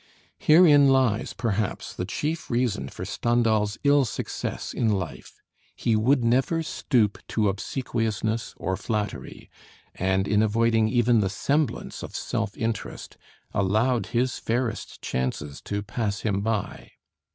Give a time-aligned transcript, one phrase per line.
[0.39, 5.39] Herein lies, perhaps, the chief reason for Stendhal's ill success in life;
[5.75, 9.51] he would never stoop to obsequiousness or flattery,
[9.93, 13.15] and in avoiding even the semblance of self interest,
[13.53, 16.93] allowed his fairest chances to pass him by.